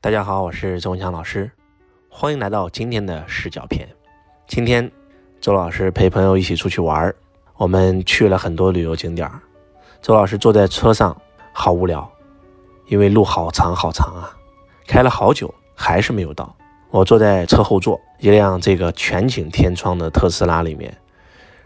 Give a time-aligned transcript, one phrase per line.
[0.00, 1.50] 大家好，我是周文强老师，
[2.08, 3.88] 欢迎来到今天的视角篇。
[4.46, 4.88] 今天
[5.40, 7.12] 周老师陪朋友一起出去玩，
[7.56, 9.28] 我们去了很多旅游景点。
[10.00, 11.20] 周老师坐在车上，
[11.52, 12.08] 好无聊，
[12.86, 14.30] 因为路好长好长啊，
[14.86, 16.54] 开了好久还是没有到。
[16.90, 20.96] 我坐在车后座，一辆这个全景天窗的特斯拉里面。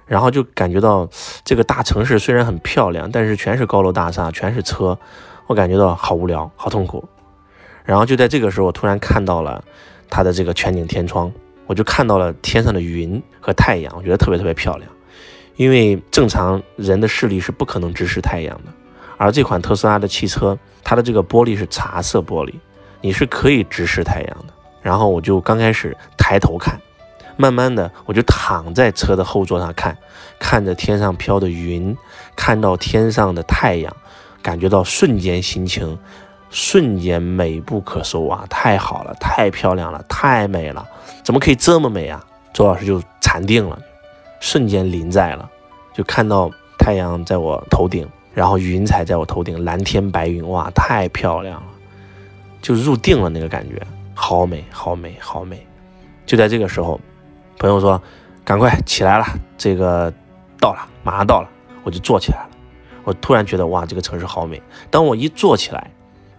[0.07, 1.07] 然后就感觉到
[1.45, 4.99] 这个大城市虽然很漂亮，但是全是高楼大厦，全是车，
[5.49, 7.07] 我感觉到好无聊，好痛苦。
[7.85, 9.63] 然后就在这个时候，我突然看到了
[10.09, 11.33] 它的这个全景天窗，
[11.67, 14.91] 我就看到了天上的云和太阳，我觉得特别特别漂亮。
[15.57, 18.73] 因为正常人的视力是不可能直视太阳的，
[19.19, 22.55] 而这款特斯拉的汽车，它的这个玻璃是茶色玻璃，
[23.01, 24.55] 你是可以直视太阳的。
[24.81, 26.81] 然后我就刚开始抬头看。
[27.37, 29.97] 慢慢的，我就躺在车的后座上看，
[30.39, 31.97] 看着天上飘的云，
[32.37, 33.97] 看到天上的太阳，
[34.43, 35.99] 感觉到瞬间心情
[36.53, 38.45] 瞬间美不可收啊！
[38.49, 40.87] 太好了，太漂亮了，太美了，
[41.25, 42.25] 怎么可以这么美啊？
[42.53, 43.77] 周老师就禅定了，
[44.39, 45.51] 瞬间临在了，
[45.93, 51.67] 就看到太阳在我头顶，然后云彩在我头顶，蓝天白云，哇，太漂亮了，
[52.61, 53.81] 就入定了那个感觉，
[54.15, 55.67] 好美，好美，好美！
[56.27, 57.01] 就在这个时候。
[57.59, 58.03] 朋友说
[58.45, 59.25] ：“赶快起来了，
[59.57, 60.13] 这个
[60.59, 61.49] 到了，马上到了。”
[61.85, 62.49] 我就坐起来了。
[63.05, 64.61] 我突然觉得，哇，这个城市好美。
[64.91, 65.93] 当我一坐起来，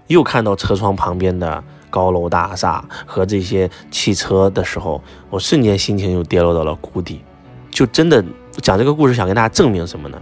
[0.08, 7.22] 又看到车窗旁边的高楼大厦和这些汽车的时候，我瞬间心情又跌落到了谷底。
[7.70, 8.24] 就真的
[8.62, 10.22] 讲这个故事，想跟大家证明什么呢？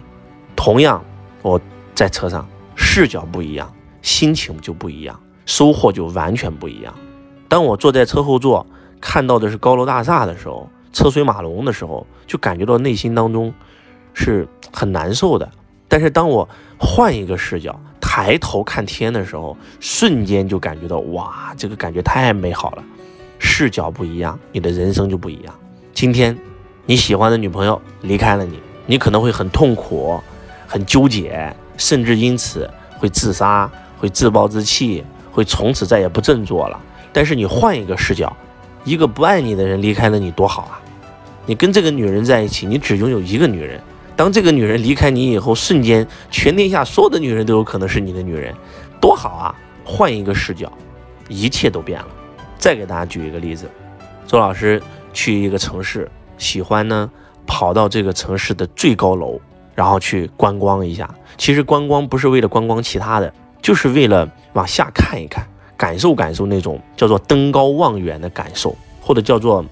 [0.56, 1.04] 同样，
[1.42, 1.60] 我
[1.94, 6.94] 在车上视角不一样，心情就不一样，收获就完全不一样。
[7.50, 8.66] 当我坐在车后座，
[9.02, 13.54] 看到的是高楼大厦的时候，车水马龙的时候，就感觉到内心当中
[14.14, 15.50] 是很难受的。
[15.90, 17.78] 但是当我换一个视角，
[18.14, 22.84] 抬头看天的时候，瞬间就感觉到哇，这个感觉太美好了。
[23.40, 25.56] 视角不一样，你的人生就不一样。
[25.94, 26.38] 今天
[26.86, 30.20] 你喜欢的女朋友离开了你，你可能会很痛苦、
[30.68, 36.78] 很纠结，甚至因此会自杀、会自暴自弃、会从此再也不振作了。
[37.14, 38.36] 但是你换一个视角。
[38.84, 40.82] 一个不爱你的人离开了你多好啊！
[41.46, 43.80] 你跟这个女人在一起，你只拥有一个女人。
[44.22, 48.54] 当这个女人离开你以后，瞬间全天下所有的女人都有可能是你的女人，
[49.00, 49.56] 多好啊！
[49.84, 50.72] 换一个视角，
[51.28, 52.08] 一切都变了。
[52.56, 53.68] 再给大家举一个例子：
[54.28, 54.80] 周老师
[55.12, 57.10] 去一个城市，喜欢呢
[57.48, 59.42] 跑到这个城市的最高楼，
[59.74, 61.10] 然后去观光一下。
[61.36, 65.44] 其实观光不是为了观光其他的，就是为了往下看一看。
[65.76, 69.66] 感受感受那种叫做登高望远的感受，或者叫做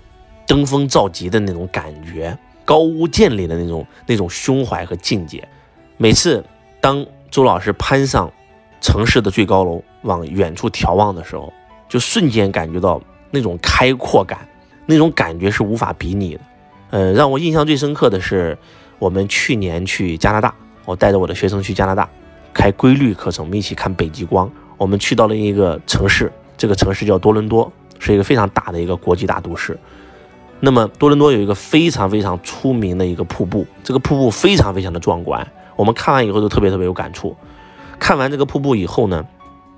[0.47, 2.35] 登峰造极的那种感觉，
[2.69, 5.47] 高屋建瓴的那种那种胸怀和境界。
[5.97, 6.46] 每次
[6.80, 8.31] 当周老师攀上
[8.80, 11.52] 城市的最高楼，往远处眺望的时候，
[11.88, 14.47] 就瞬间感觉到那种开阔感，
[14.85, 16.41] 那种感觉是无法比拟的。
[16.91, 18.56] 呃，让我印象最深刻的是，
[19.00, 20.53] 我们去年去加拿大，
[20.86, 22.07] 我带着我的学生去加拿大
[22.53, 24.47] 开规律课程，我们一起看北极光。
[24.78, 29.75] 我们去到了一个城市，这个城市叫多伦多，是一个非常大的一个国际大都市。
[30.59, 35.47] 那么多伦多有一个非常非常出名的一个瀑布，这个瀑布非常非常的壮观。
[35.75, 37.35] 我们看完以后都特别特别有感触。
[37.97, 39.25] 看完这个瀑布以后呢，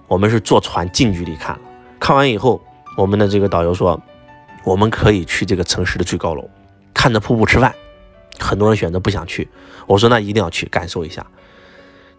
[0.07, 1.61] 我们是坐船近距离看了。
[1.99, 2.61] 看完以后，
[2.97, 4.01] 我们的这个导游说，
[4.63, 6.49] 我们可以去这个城市的最高楼，
[6.93, 7.75] 看着瀑布吃饭。
[8.39, 9.49] 很多人选择不想去，
[9.85, 11.25] 我说那一定要去感受一下。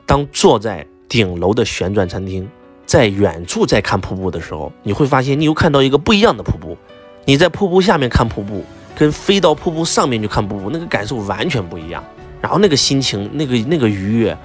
[0.07, 2.49] 当坐在顶楼的旋转餐厅。
[2.85, 6.77] 在远处在看瀑布的时候，你会发现你又看到一个不一样的瀑布。
[7.25, 8.65] 你在瀑布下面看瀑布，
[8.97, 12.03] 跟飞到瀑布上面去看瀑布，那个感受完全不一样。
[12.41, 14.37] 然后那个心情，那个那个愉悦，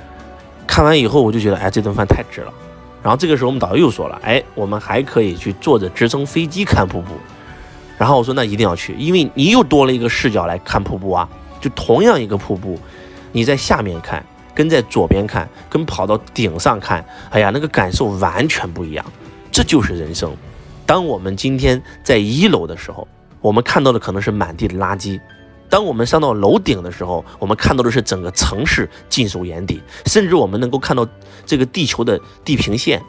[0.68, 2.54] 看完以后我就觉得，哎，这顿饭太值了。
[3.02, 7.14] 然后这个时候我们导游又说了，哎，我们还可以去坐着直升飞机看瀑布。
[7.98, 11.28] 然后我说那一定要去，因为你又多了一个视角来看瀑布啊。
[11.59, 12.80] 就同样一个瀑布，
[13.32, 14.24] 你在下面看。
[14.54, 19.06] 跟在左边看，跟跑到顶上看，哎呀，那个感受完全不一样。
[19.52, 20.36] 这就是人生。
[20.88, 23.08] 当我们今天在一楼的时候，
[23.41, 25.20] 我们看到的可能是满地的垃圾；
[25.70, 31.06] 当我们上到楼顶的时候，我们看到的是整个城市尽收眼底，甚至我们能够看到
[31.46, 33.03] 这个地球的地平线。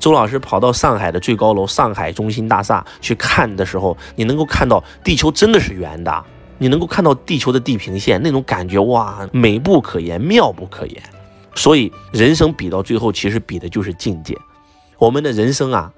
[0.00, 6.24] 周老师跑到上海的最高楼上海中心大厦去看的时候，你能够看到地球真的是圆的。
[6.58, 11.02] 你能够看到地球的地平线，那种感觉哇，美不可言，妙不可言。
[11.54, 14.36] 所以人生比到最后，其实比的就是境界。
[14.98, 15.92] 我们的人生啊，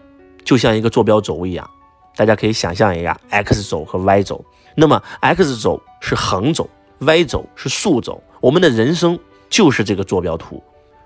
[0.44, 1.68] 就像一个坐标轴一样，
[2.16, 4.44] 大家可以想象一下，x 轴和 y 轴。
[4.74, 6.68] 那么 x 轴是横轴
[6.98, 8.22] ，y 轴是竖轴。
[8.40, 9.18] 我们的人生
[9.48, 10.62] 就是这个坐标图，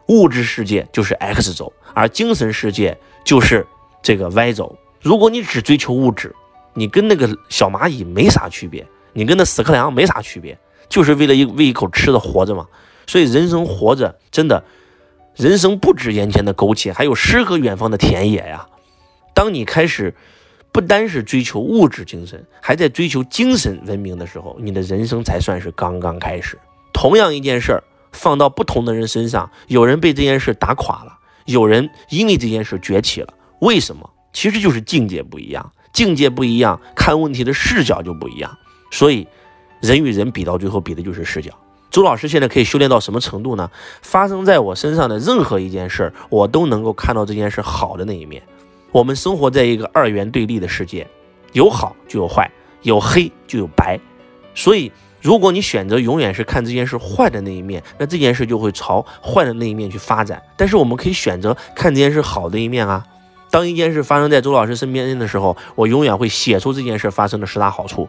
[0.08, 3.66] 物质世界就是 x 轴，而精神世界就是
[4.02, 4.76] 这个 Y 轴。
[5.00, 6.34] 如果你只追求物质，
[6.74, 10.58] 你跟那个小蚂蚁没啥区别，你跟那屎壳郎没啥区别，
[10.88, 12.66] 就是为了一为一口吃的活着嘛。
[13.06, 14.64] 所以人生活着真的，
[15.36, 18.66] 人生不止眼前的苟且，还有诗和远方的田野呀。
[19.38, 20.12] 当你开始
[20.72, 26.58] 不单是追求物质精神，还在追求精神文明的时候，你的人生才算是刚刚开始。
[26.92, 33.32] 同样一件事儿，放到不同的人身上，有人被这件事打垮了，有人因为这件事崛起了。
[33.60, 34.10] 为什么？
[34.32, 38.58] 其实就是境界不一样，境界不一样，看问题的视角就不一样。
[38.90, 39.28] 所以，
[39.80, 41.52] 人与人比到最后，比的就是视角。
[41.92, 43.70] 周老师现在可以修炼到什么程度呢？
[44.02, 48.42] 发生在我身上的任何一件事，我都能够看到这件事好的那一面。
[48.90, 51.06] 我们生活在一个二元对立的世界，
[51.52, 52.50] 有好就有坏，
[52.82, 53.98] 有黑就有白。
[54.54, 54.90] 所以，
[55.20, 60.42] 如果你选择永远是看这件事坏的那一面，那这件事就会朝坏的那一面去发展。
[60.56, 63.04] 但是，我们可以选择看这件事好的一面啊。
[63.50, 68.08] 当一件事发生在周老师身边的时候，我永远会写出这件事发生的十大好处。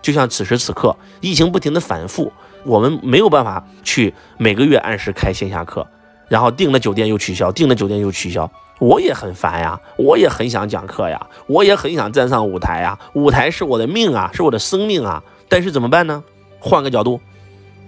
[0.00, 2.32] 就像此时此刻，疫情不停的反复。
[2.64, 5.86] 我们没有办法去每个月按时开线下课，
[6.28, 16.22] 然后订了酒店又取消，订了酒店又取消，我也很烦呀，我也很想讲课呀，我也很想站上舞台呀，舞台是我的命啊，是我的生命啊，但是怎么办呢？
[16.60, 17.20] 换个角度，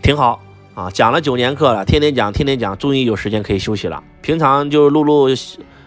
[0.02, 0.40] 挺好
[0.74, 4.02] 啊，讲了九年课了，天天讲，天天讲，终于有时间可以休息了。
[4.20, 5.28] 平常就录录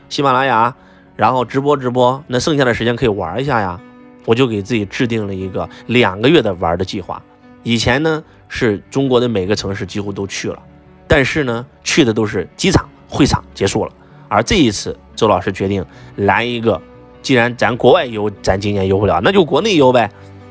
[0.10, 0.76] 喜马拉雅，
[1.16, 3.80] 然后直播直播，那剩下的时间可以玩一下呀，
[4.26, 7.22] 我就给自己制定了一个两个月的玩的计划。
[7.64, 8.24] 以前呢。
[8.56, 10.62] 是中国的每个城市几乎都去了，
[11.08, 13.92] 但是呢，去的都是机场、会场结束了。
[14.34, 15.86] 而这一次，周老师决定
[16.16, 16.82] 来一个，
[17.22, 20.10] 既然咱国外游，咱今年游不了，那就国内游呗，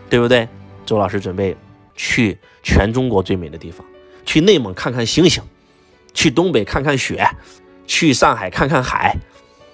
[0.08, 0.48] 对不对？
[0.86, 1.56] 周老师准备
[1.96, 3.84] 去全中国最美的地方，
[4.24, 5.42] 去内蒙看看星星，
[6.14, 7.28] 去东北看看雪，
[7.84, 9.16] 去上海看看海，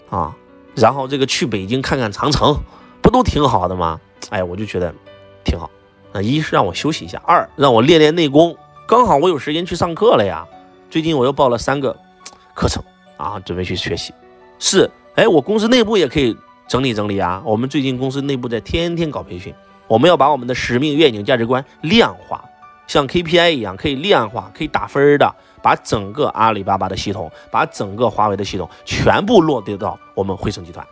[0.08, 0.34] 啊，
[0.74, 2.58] 然后这个去北京看看长城，
[3.02, 4.00] 不都挺好的吗？
[4.30, 4.94] 哎，我就觉得
[5.44, 5.70] 挺好。
[6.14, 8.56] 啊，一是让我休息一下，二让我练练内功，
[8.86, 10.46] 刚好我有时间去上课了呀。
[10.88, 11.94] 最近我又报了三个
[12.54, 12.82] 课程
[13.18, 14.14] 啊，准备去学习。
[14.58, 16.34] 四，哎，我公司内部也可以
[16.66, 17.42] 整理整理啊。
[17.44, 19.52] 我们最近公司内部在天天搞培训，
[19.86, 22.42] 我们要把我们的使命、愿景、价值观量化，
[22.86, 30.86] 像 KPI 一样可以量化、可以打分的，把整个阿里巴巴的系统，把整个华为的系统全部落地到我们汇成集团。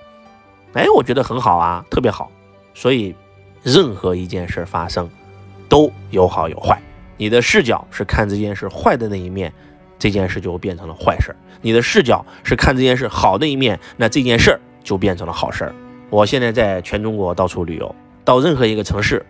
[0.74, 2.30] 哎，我觉得很好啊，特别好，
[2.74, 3.14] 所以。
[3.62, 5.10] 任何一件事发生，
[5.68, 6.80] 都有好有坏。
[7.16, 9.52] 你的视角是看这件事坏的那一面，
[10.06, 11.32] 这件事就变成了坏事；
[11.62, 15.74] 你的视角是看这件事好的一面，那这件事就变成了好事。
[16.10, 17.92] 我现在在全中国到处旅游，
[18.24, 19.26] 到任何一个城市，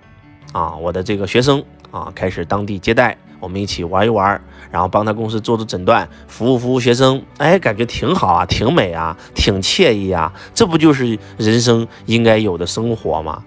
[0.53, 4.39] 啊，我的这个学生啊，开始当地接待，我们一起玩一玩，
[4.71, 13.43] 然后帮他公司做做诊断，服务服务学生，哎，感觉挺好啊，挺美啊，挺惬意啊，这不就是人生应该有的生活吗？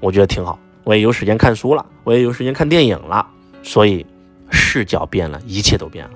[0.00, 3.26] 我觉得挺好，我也有时间看书了，我也有时间看电影了，
[3.62, 4.04] 所以
[4.50, 6.10] 视角变了，一切都变了。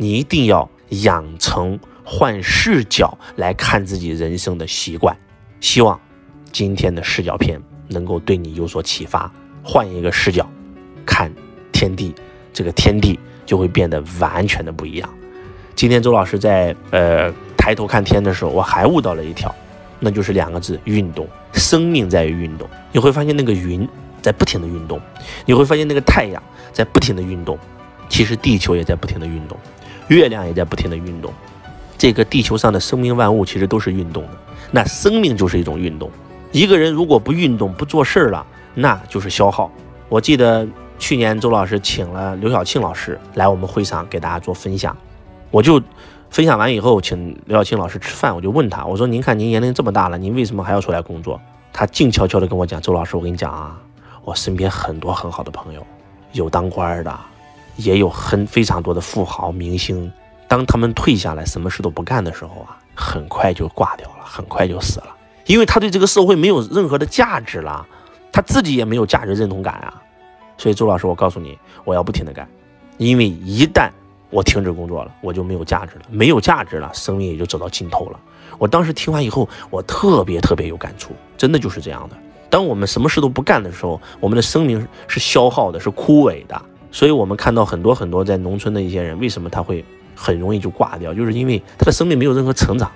[0.00, 0.66] 你一定要
[1.02, 5.14] 养成换视角来看自己人生的习惯。
[5.60, 6.00] 希望
[6.52, 9.30] 今天的视角片能够对你有所启发。
[9.62, 10.48] 换一个视角
[11.04, 11.30] 看
[11.72, 12.14] 天地，
[12.52, 15.10] 这个天地就会变得完全的不一样。
[15.74, 19.54] 今天周老师在呃抬头看天的时候，我还悟到了一条。
[20.00, 21.28] 那就是两个字：运动。
[21.52, 22.68] 生命在于运动。
[22.92, 23.86] 你会发现那个云
[24.22, 25.00] 在不停的运动，
[25.44, 26.40] 你会发现那个太阳
[26.72, 27.58] 在不停的运动，
[28.08, 29.58] 其实地球也在不停的运动，
[30.08, 31.32] 月亮也在不停的运动。
[31.96, 34.30] 这个地球上的生命万物其实都是运动的。
[34.70, 36.10] 那生命就是一种运动。
[36.52, 39.70] 一个人如果不运动、不做事儿了，那就是消耗。
[40.08, 40.66] 我记得
[40.98, 44.96] 去年周老师请了刘晓庆老师来我们会上给大家做分享，
[45.50, 45.80] 我就。
[46.30, 51.40] 分享完以后，请刘晓庆老师吃饭，我就问他，我说：“您看您年龄这么大了，您为什么还要出来工作？”
[51.72, 53.74] 他静悄悄地跟我讲：“周老师，我跟你讲啊，
[54.24, 55.82] 我身边很多很好的朋友，
[56.32, 57.18] 有当官的，
[57.78, 60.12] 也有很非常多的富豪明星。
[60.46, 65.16] 当他们退下来，什么事都不干的时候啊，很快就挂掉了，很快就死了，
[65.46, 67.86] 因为他对这个社会没有任何的价值了，
[68.30, 70.02] 他自己也没有价值认同感啊。
[70.56, 72.48] 所以，周老师，我告诉你，我要不停地干，
[72.98, 73.90] 因为一旦……
[74.30, 78.20] 我停止工作了，我就没有价值了，没有价值了，生命也就走到尽头了。
[78.58, 82.16] 我当时听完以后，我特别特别有感触，真的就是这样的。
[82.50, 86.60] 当我们什么事都不干的时候，我们的生命是消耗的，是枯萎的。
[86.90, 92.90] 所以，我们看到很多很多在农村的一些人，为什么他会很容易就挂掉，就是因为他的生命没有任何成长。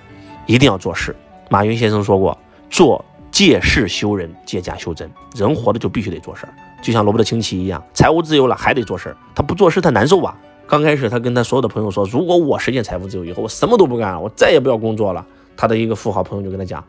[0.45, 1.15] 一定要做事。
[1.49, 2.37] 马云先生说过
[2.69, 10.37] ：“做借势修人，借假修真。”人活的就必须得做事儿，就像罗伯特清崎一样，财务自由了还得做事儿，他不做事他难受吧？
[10.67, 16.83] 刚开始，他跟他所有的朋友说：“如果我实现财富自由以后，我什么都不干了，我再也不要工作了。”他的一个富豪朋友就跟他讲：“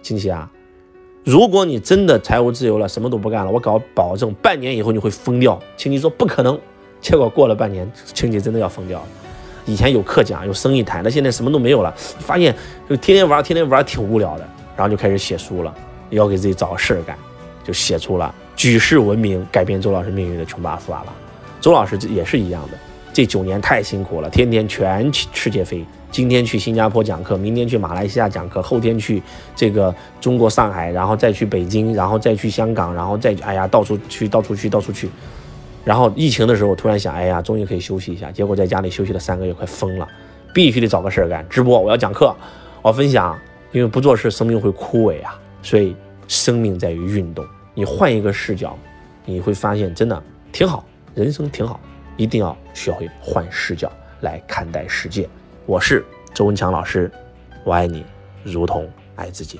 [0.00, 0.48] 亲戚啊，
[1.24, 5.58] 如果你真的财务自由了，什么都不干了，我搞保证半年以后你会疯掉。
[5.74, 6.58] 亲戚说不可能，
[7.00, 9.06] 结果过了半年，亲戚真的要疯掉了。
[9.64, 12.54] 以前有课讲，有生意谈，那现在什么都没有了，发现
[12.90, 15.74] 就天天玩，天天玩挺无聊的，然后就开始写书了，
[16.10, 17.16] 要给自己找个事儿干，
[17.64, 21.06] 就写出了举世闻名、改变周老师命运的《穷爸富爸爸》。
[21.58, 22.76] 周老师也是一样的，
[23.14, 25.82] 这九年太辛苦了，天天全世界飞。
[26.14, 29.20] 今天去新加坡讲课，明天去马来西亚讲课，后天去
[29.56, 35.10] 这个中国上海，然后再去北京，然后再去香港，然后再哎呀到处去，到处去，到处去。
[35.82, 38.30] 然后疫情的时候，突然想，哎呀，终于可以休息一下。
[38.30, 40.06] 结果在家里休息了三个月，快疯了，
[40.54, 41.44] 必须得找个事儿干。
[41.48, 42.32] 直播，我要讲课，
[42.80, 43.36] 我分享，
[43.72, 45.36] 因为不做事，生命会枯萎啊。
[45.64, 45.96] 所以，
[46.28, 47.44] 生命在于运动。
[47.74, 48.78] 你换一个视角，
[49.24, 51.80] 你会发现真的挺好，人生挺好。
[52.16, 53.90] 一定要学会换视角
[54.20, 55.28] 来看待世界。
[55.66, 56.04] 我是
[56.34, 57.10] 周文强老师，
[57.64, 58.04] 我爱你，
[58.42, 59.58] 如同爱自己。